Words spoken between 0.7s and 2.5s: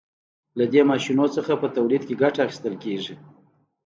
دې ماشینونو څخه په تولید کې ګټه